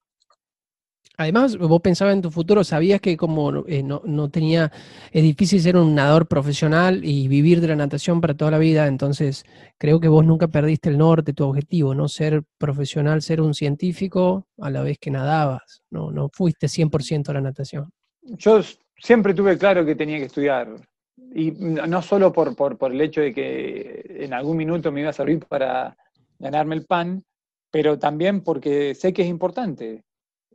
[1.18, 4.72] Además, vos pensabas en tu futuro, sabías que como eh, no, no, tenía,
[5.12, 8.88] es difícil ser un nadador profesional y vivir de la natación para toda la vida,
[8.88, 9.44] entonces
[9.78, 12.08] creo que vos nunca perdiste el norte, tu objetivo, ¿no?
[12.08, 17.34] Ser profesional, ser un científico a la vez que nadabas, no, no fuiste 100% a
[17.34, 17.92] la natación
[18.38, 18.62] yo
[18.98, 20.76] siempre tuve claro que tenía que estudiar.
[21.34, 25.14] Y no solo por, por, el hecho de que en algún minuto me iba a
[25.14, 25.96] servir para
[26.40, 27.24] ganarme el pan,
[27.70, 30.04] pero también porque sé que es importante.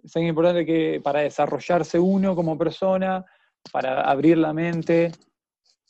[0.04, 3.24] Sé que es importante que para desarrollarse uno como persona,
[3.72, 5.12] para abrir la mente.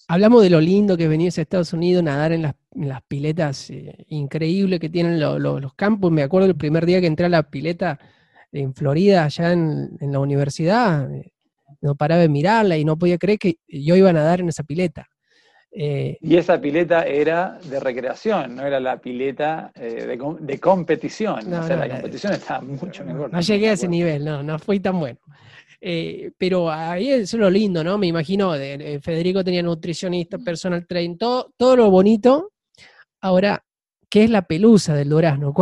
[0.08, 2.54] Hablamos de lo lindo que venís a Estados Unidos, nadar en las,
[3.08, 6.12] piletas eh, increíbles que tienen los campos.
[6.12, 7.98] Me acuerdo el primer día que entré a la pileta
[8.52, 11.33] en Florida, allá en, en la universidad, eh,
[11.84, 14.64] no paraba de mirarla y no podía creer que yo iba a nadar en esa
[14.64, 15.06] pileta.
[15.70, 20.06] Eh, y esa pileta era de recreación, no era la pileta eh,
[20.40, 21.52] de, competición.
[21.52, 23.30] o sea, la competición estaba mucho mejor.
[23.30, 25.18] No, llegué a ese nivel, no, no fui tan bueno.
[25.78, 27.98] Eh, pero ahí es lo lindo, ¿no?
[27.98, 32.52] Me imagino, Federico tenía nutricionista, personal trainer, todo, todo lo bonito.
[33.20, 33.62] Ahora,
[34.08, 35.52] ¿qué es la pelusa del durazno?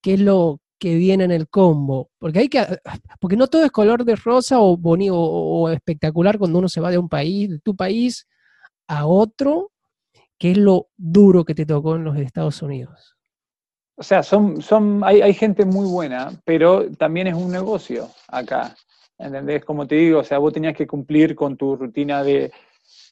[0.00, 2.10] ¿Qué es lo, que viene en el combo.
[2.18, 2.64] Porque hay que,
[3.20, 6.90] porque no todo es color de rosa o bonito o espectacular cuando uno se va
[6.90, 8.26] de un país, de tu país
[8.86, 9.72] a otro,
[10.38, 13.16] ¿Qué es lo duro que te tocó en los Estados Unidos?
[13.96, 18.74] O sea, son, son, hay, hay gente muy buena, pero también es un negocio acá.
[19.16, 19.64] ¿Entendés?
[19.64, 22.52] Como te digo, o sea, vos tenías que cumplir con tu rutina de,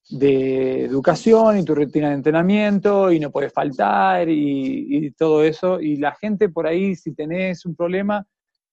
[0.09, 5.81] de educación y tu rutina de entrenamiento y no puedes faltar y, todo eso.
[5.81, 8.27] Y la gente por ahí, si tenés un problema,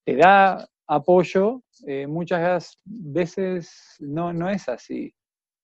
[0.04, 1.64] te da apoyo.
[1.86, 5.14] Eh, muchas veces no, no es así.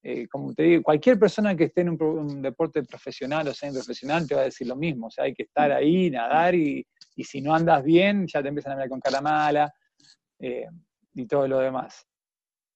[0.04, 4.36] Eh, como te digo, cualquier persona que esté en un, deporte profesional o semi-profesional te
[4.36, 5.08] va a decir lo mismo.
[5.08, 8.50] O sea, hay que estar ahí, nadar y, y si no andas bien, ya te
[8.50, 9.74] empiezan a mirar con cara mala.
[10.40, 10.68] Eh,
[11.16, 12.06] y todo lo demás.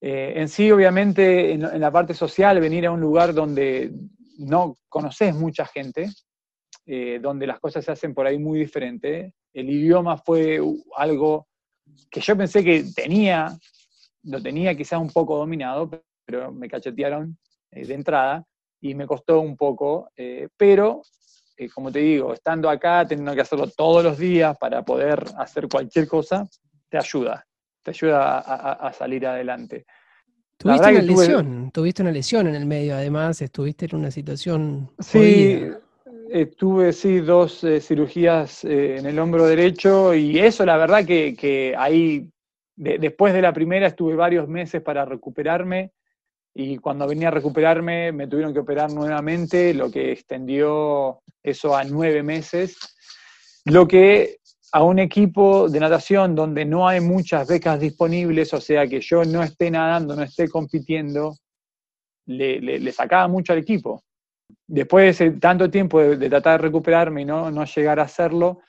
[0.02, 3.92] Eh, en sí, obviamente, en, la parte social, venir a un lugar donde
[4.38, 6.10] no conoces mucha gente,
[6.86, 9.34] eh, donde las cosas se hacen por ahí muy diferente.
[9.54, 10.62] El idioma fue
[10.96, 11.48] algo
[12.10, 13.58] que yo pensé que tenía,
[14.24, 15.90] lo tenía quizás un poco dominado,
[16.26, 17.38] pero me cachetearon
[17.72, 18.46] eh, de entrada
[18.80, 20.10] y me costó un poco,
[20.56, 21.02] pero
[21.76, 26.08] como te digo, estando acá, teniendo que hacerlo todos los días para poder hacer cualquier
[26.08, 26.48] cosa,
[26.88, 27.46] te ayuda
[27.84, 29.86] te ayuda a, a, salir adelante.
[30.58, 34.92] Tuviste una lesión, tuviste una lesión en el medio, además, estuviste en una situación.
[35.00, 35.63] Sí,
[36.32, 41.04] eh, tuve sí dos eh, cirugías eh, en el hombro derecho y eso, la verdad
[41.06, 42.30] que, que ahí,
[42.76, 45.92] de, después de la primera, estuve varios meses para recuperarme
[46.54, 51.84] y cuando venía a recuperarme me tuvieron que operar nuevamente, lo que extendió eso a
[51.84, 52.78] nueve meses.
[53.65, 54.38] Lo que
[54.71, 59.23] a un equipo de natación donde no hay muchas becas disponibles, o sea que yo
[59.25, 61.36] no esté nadando, no esté compitiendo,
[62.27, 64.03] le, sacaba mucho al equipo.
[64.67, 68.60] Después de tanto tiempo de, de, tratar de recuperarme y no, no llegar a hacerlo,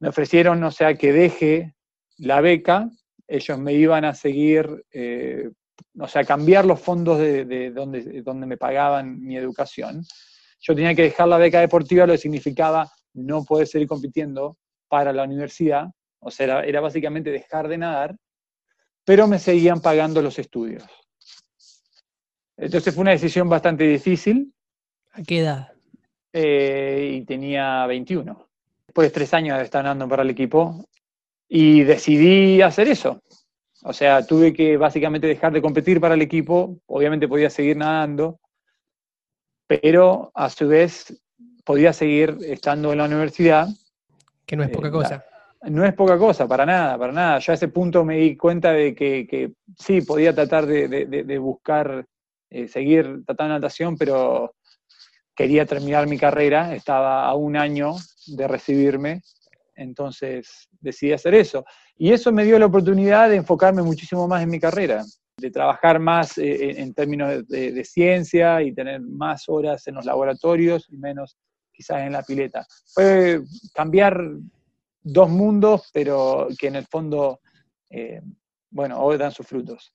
[0.00, 1.74] me ofrecieron, o sea, que deje
[2.18, 2.90] la beca,
[3.26, 5.50] ellos me iban a seguir, eh,
[5.98, 10.04] o sea, cambiar los fondos de, de donde, donde me pagaban mi educación.
[10.60, 14.58] Yo tenía que dejar la beca deportiva, lo que significaba no poder seguir compitiendo
[14.92, 15.88] para la universidad,
[16.20, 18.14] o sea, era, era, básicamente dejar de nadar,
[19.06, 20.84] pero me seguían pagando los estudios.
[22.58, 24.52] Entonces fue una decisión bastante difícil.
[25.12, 25.72] ¿A qué edad?
[26.30, 28.50] Eh, y tenía 21.
[28.86, 30.86] Después de tres años de estar nadando para el equipo,
[31.48, 33.22] y decidí hacer eso.
[33.82, 38.40] O sea, tuve que básicamente dejar de competir para el equipo, obviamente podía seguir nadando,
[39.66, 41.18] pero a su vez
[41.64, 43.68] podía seguir estando en la universidad
[44.52, 45.24] que no es poca cosa.
[45.62, 47.38] No es poca cosa, para nada, para nada.
[47.38, 51.06] Yo a ese punto me di cuenta de que, que sí, podía tratar de, de,
[51.06, 52.04] de buscar,
[52.50, 54.54] eh, seguir tratando natación, pero
[55.34, 57.94] quería terminar mi carrera, estaba a un año
[58.26, 59.22] de recibirme,
[59.74, 61.64] entonces decidí hacer eso.
[61.96, 65.02] Y eso me dio la oportunidad de enfocarme muchísimo más en mi carrera,
[65.38, 70.04] de trabajar más eh, en términos de, de, ciencia y tener más horas en los
[70.04, 71.38] laboratorios y menos
[71.82, 72.66] quizás en la pileta.
[72.86, 73.42] Fue
[73.74, 74.20] cambiar
[75.02, 77.40] dos mundos, pero que en el fondo,
[77.90, 78.22] eh,
[78.70, 79.92] bueno, hoy dan sus frutos.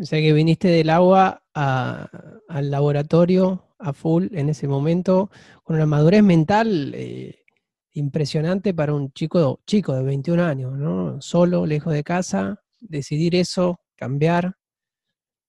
[0.00, 2.08] O sea que viniste del agua a,
[2.48, 5.30] al laboratorio a full en ese momento,
[5.62, 7.44] con una madurez mental eh,
[7.92, 11.20] impresionante para un chico, chico de 21 años, ¿no?
[11.20, 14.56] Solo, lejos de casa, decidir eso, cambiar,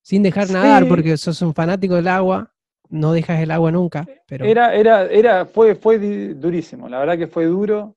[0.01, 0.53] sin dejar sí.
[0.53, 2.53] nadar porque sos un fanático del agua,
[2.89, 4.05] no dejas el agua nunca.
[4.27, 4.45] Pero...
[4.45, 5.97] Era, era, era, fue, fue
[6.33, 7.95] durísimo, la verdad que fue duro,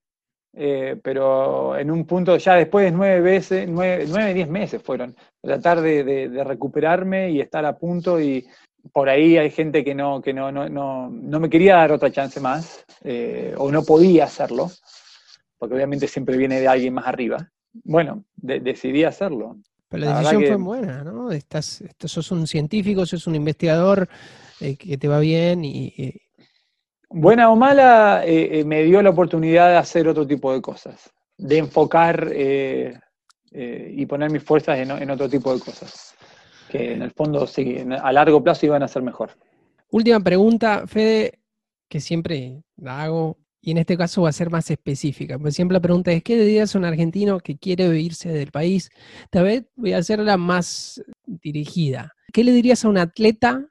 [0.55, 5.17] eh, pero en un punto, ya después de nueve veces, nueve, nueve diez meses fueron,
[5.41, 8.47] tratar de, de, de, recuperarme y estar a punto y
[8.93, 12.11] por ahí hay gente que no, que no, no, no, no me quería dar otra
[12.11, 14.71] chance más, eh, o no podía hacerlo,
[15.59, 17.49] porque obviamente siempre viene de alguien más arriba.
[17.85, 19.57] Bueno, de, decidí hacerlo.
[19.89, 20.49] Pero la, la decisión que...
[20.49, 21.31] fue buena, ¿no?
[21.31, 24.09] Estás, estás, sos un científico, sos un investigador,
[24.63, 25.95] eh, que te va bien y...
[25.97, 26.21] Eh...
[27.11, 31.59] Buena o mala, eh, me dio la oportunidad de hacer otro tipo de cosas, de
[31.59, 32.99] enfocar eh,
[33.51, 36.15] y poner mis fuerzas en, en, otro tipo de cosas,
[36.71, 39.33] que en el fondo sí, a largo plazo iban a ser mejor.
[39.91, 41.41] Última pregunta, Fede,
[41.87, 45.75] que siempre la hago, y en este caso va a ser más específica, porque siempre
[45.75, 48.91] la pregunta es, ¿qué le dirías a un argentino que quiere irse del país?
[49.29, 52.13] Tal vez voy a hacerla más dirigida.
[52.33, 53.69] ¿Qué le dirías a un atleta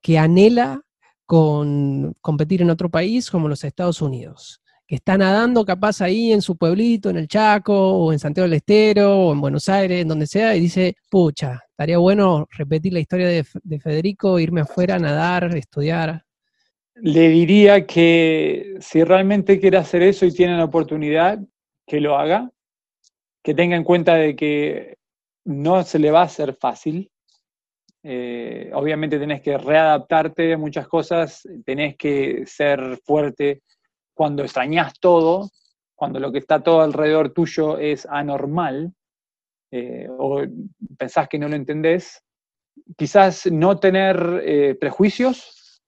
[0.00, 0.82] que anhela
[1.26, 6.40] con competir en otro país como los Estados Unidos, que está nadando capaz ahí en
[6.40, 10.08] su pueblito, en el Chaco, o en Santiago del Estero, o en Buenos Aires, en
[10.08, 14.98] donde sea, y dice, pucha, estaría bueno repetir la historia de, de Federico, irme afuera,
[14.98, 16.24] nadar, estudiar.
[16.94, 21.38] Le diría que si realmente quiere hacer eso y tiene la oportunidad,
[21.86, 22.50] que lo haga,
[23.42, 24.96] que tenga en cuenta de que
[25.44, 27.10] no se le va a hacer fácil,
[28.02, 33.62] Eh, obviamente tenés que readaptarte a muchas cosas, tenés que ser fuerte
[34.14, 35.50] cuando extrañas todo,
[35.94, 38.92] cuando lo que está todo alrededor tuyo es anormal,
[39.70, 40.42] eh, o
[40.96, 42.22] pensás que no lo entendés,
[42.96, 45.80] quizás no tener eh, prejuicios,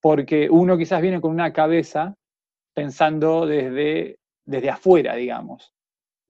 [0.00, 2.14] porque uno quizás viene con una cabeza
[2.74, 5.72] pensando desde, desde afuera, digamos.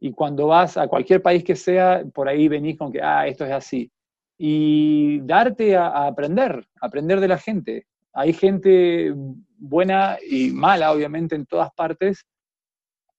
[0.01, 3.45] Y cuando vas a cualquier país que sea, por ahí venís con que, ah, esto
[3.45, 3.91] es así.
[4.39, 7.87] Y darte a, aprender, aprender de la gente.
[8.13, 9.13] Hay gente
[9.59, 12.25] buena y mala, obviamente, en todas partes,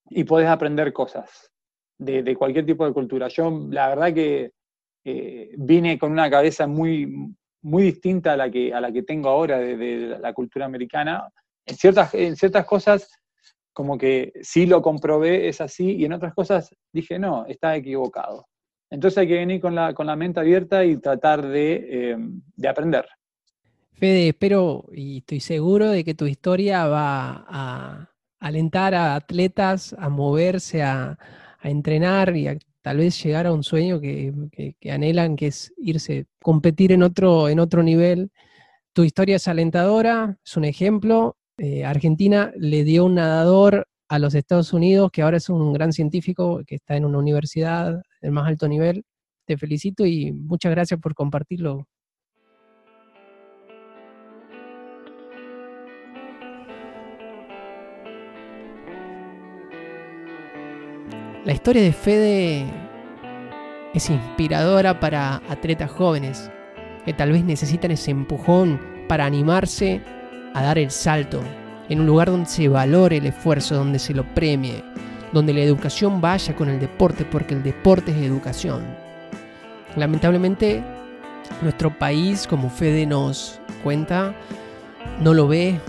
[0.09, 1.51] y podés aprender cosas
[1.97, 3.27] de, cualquier tipo de cultura.
[3.27, 4.51] Yo, la verdad que
[5.03, 9.29] eh, vine con una cabeza muy, muy distinta a la que, a la que tengo
[9.29, 11.29] ahora de, la cultura americana.
[11.65, 13.11] En ciertas, en ciertas cosas
[13.73, 18.48] como que sí lo comprobé, es así, y en otras cosas dije, no, está equivocado.
[18.89, 23.05] Entonces hay que venir con la, con la mente abierta y tratar de, eh, aprender.
[23.93, 28.09] Fede, espero y estoy seguro de que tu historia va a
[28.39, 31.17] alentar a atletas a moverse, a,
[31.61, 34.33] entrenar y a tal vez llegar a un sueño que,
[34.79, 38.31] que, anhelan, que es irse, competir en otro, en otro nivel.
[38.93, 44.33] Tu historia es alentadora, es un ejemplo, eh, Argentina le dio un nadador a los
[44.33, 48.47] Estados Unidos, que ahora es un gran científico, que está en una universidad del más
[48.47, 49.05] alto nivel.
[49.45, 51.87] Te felicito y muchas gracias por compartirlo.
[61.45, 62.65] La historia de Fede
[63.93, 66.51] es inspiradora para atletas jóvenes
[67.05, 70.01] que tal vez necesitan ese empujón para animarse
[70.53, 71.41] a dar el salto
[71.89, 74.83] en un lugar donde se valore el esfuerzo, donde se lo premie,
[75.33, 78.83] donde la educación vaya con el deporte, porque el deporte es educación.
[79.95, 80.83] Lamentablemente,
[81.61, 84.35] nuestro país, como Fede nos cuenta,
[85.19, 85.79] no lo ve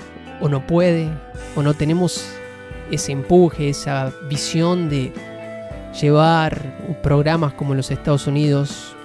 [0.40, 1.09] o no puede
[1.55, 2.26] o no tenemos
[2.90, 5.12] ese empuje, esa visión de
[6.01, 8.96] llevar programas como los Estados Unidos.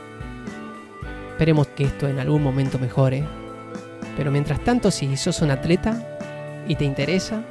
[1.32, 3.24] Esperemos que esto en algún momento mejore.
[4.16, 6.15] Pero mientras tanto, si sos un atleta
[6.68, 7.44] y te interesa,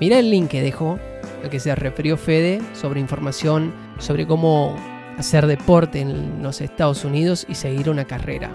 [0.00, 0.98] mira el link que dejó,
[1.42, 4.76] al que se refirió Fede, sobre información sobre cómo
[5.18, 8.50] hacer deporte en los Estados Unidos y seguir una carrera.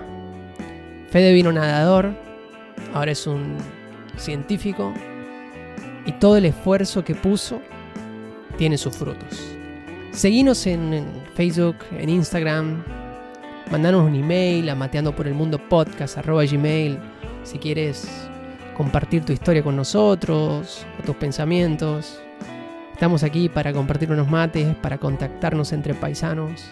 [1.10, 2.14] Fede vino nadador,
[2.94, 3.58] ahora es un
[4.18, 4.94] científico
[6.06, 7.62] y todo el esfuerzo que puso
[8.58, 9.42] tiene sus frutos.
[10.12, 11.06] Seguinos en,
[11.36, 12.84] Facebook, en Instagram,
[13.72, 17.00] mandanos un email a mateando por el mundo podcast gmail
[17.44, 18.30] si quieres
[18.76, 22.22] compartir tu historia con nosotros o tus pensamientos.
[22.92, 26.70] Estamos aquí para compartir unos mates, para contactarnos entre paisanos,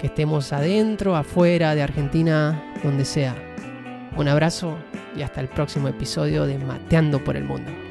[0.00, 3.34] que estemos adentro, afuera, de Argentina, donde sea.
[4.16, 4.76] Un abrazo
[5.16, 7.89] y hasta el próximo episodio de Mateando por el Mundo.